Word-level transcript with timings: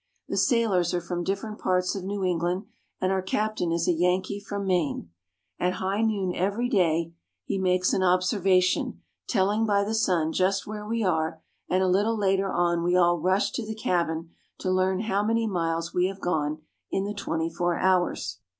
The 0.27 0.35
sailors 0.35 0.95
are 0.95 0.99
from 0.99 1.23
different 1.23 1.59
parts 1.59 1.93
of 1.95 2.03
New 2.03 2.23
England, 2.25 2.65
and 2.99 3.11
our 3.11 3.21
captain 3.21 3.71
is 3.71 3.87
a 3.87 3.91
Yankee 3.91 4.39
from 4.39 4.65
Maine. 4.65 5.11
At 5.59 5.73
high 5.73 6.01
noon 6.01 6.33
every 6.33 6.69
day 6.69 7.13
he 7.45 7.59
makes 7.59 7.93
an 7.93 8.01
observation, 8.01 9.03
telling 9.27 9.63
by 9.63 9.83
the 9.83 9.93
sun 9.93 10.31
just 10.33 10.65
where 10.65 10.87
we 10.87 11.03
are, 11.03 11.43
and 11.69 11.83
a 11.83 11.87
little 11.87 12.17
later 12.17 12.51
on 12.51 12.81
we 12.81 12.95
all 12.95 13.19
rush 13.19 13.51
to 13.51 13.63
the 13.63 13.75
cabin 13.75 14.31
to 14.57 14.71
learn 14.71 15.01
how 15.01 15.21
many 15.21 15.45
miles 15.45 15.93
we 15.93 16.07
have 16.07 16.19
gone 16.19 16.63
in 16.89 17.03
the 17.03 17.13
twenty 17.13 17.51
four 17.51 17.77
hours. 17.77 18.39